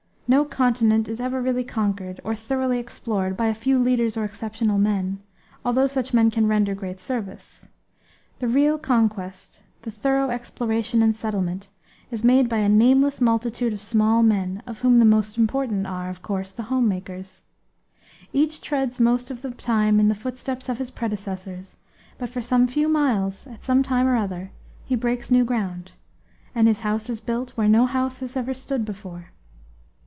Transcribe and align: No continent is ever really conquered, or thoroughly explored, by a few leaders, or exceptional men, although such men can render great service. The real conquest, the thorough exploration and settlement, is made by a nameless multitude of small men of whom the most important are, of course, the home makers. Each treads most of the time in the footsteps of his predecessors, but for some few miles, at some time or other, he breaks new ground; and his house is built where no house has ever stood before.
No 0.33 0.45
continent 0.45 1.09
is 1.09 1.19
ever 1.19 1.41
really 1.41 1.65
conquered, 1.65 2.21
or 2.23 2.33
thoroughly 2.35 2.79
explored, 2.79 3.35
by 3.35 3.47
a 3.47 3.53
few 3.53 3.77
leaders, 3.77 4.15
or 4.15 4.23
exceptional 4.23 4.77
men, 4.77 5.19
although 5.65 5.87
such 5.87 6.13
men 6.13 6.31
can 6.31 6.47
render 6.47 6.73
great 6.73 7.01
service. 7.01 7.67
The 8.39 8.47
real 8.47 8.77
conquest, 8.77 9.61
the 9.81 9.91
thorough 9.91 10.29
exploration 10.29 11.03
and 11.03 11.13
settlement, 11.13 11.69
is 12.11 12.23
made 12.23 12.47
by 12.47 12.59
a 12.59 12.69
nameless 12.69 13.19
multitude 13.19 13.73
of 13.73 13.81
small 13.81 14.23
men 14.23 14.63
of 14.65 14.79
whom 14.79 14.99
the 14.99 15.03
most 15.05 15.37
important 15.37 15.85
are, 15.85 16.09
of 16.09 16.21
course, 16.21 16.53
the 16.53 16.63
home 16.71 16.87
makers. 16.87 17.43
Each 18.31 18.61
treads 18.61 19.01
most 19.01 19.31
of 19.31 19.41
the 19.41 19.51
time 19.51 19.99
in 19.99 20.07
the 20.07 20.15
footsteps 20.15 20.69
of 20.69 20.77
his 20.77 20.91
predecessors, 20.91 21.75
but 22.17 22.29
for 22.29 22.41
some 22.41 22.67
few 22.67 22.87
miles, 22.87 23.47
at 23.47 23.65
some 23.65 23.83
time 23.83 24.07
or 24.07 24.15
other, 24.15 24.51
he 24.85 24.95
breaks 24.95 25.29
new 25.29 25.43
ground; 25.43 25.91
and 26.55 26.69
his 26.69 26.79
house 26.87 27.09
is 27.09 27.19
built 27.19 27.51
where 27.57 27.67
no 27.67 27.85
house 27.85 28.21
has 28.21 28.37
ever 28.37 28.53
stood 28.53 28.85
before. 28.85 29.31